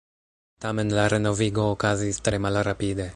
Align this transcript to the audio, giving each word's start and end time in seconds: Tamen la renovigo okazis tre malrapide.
Tamen 0.63 0.93
la 0.99 1.03
renovigo 1.15 1.69
okazis 1.75 2.23
tre 2.29 2.41
malrapide. 2.49 3.09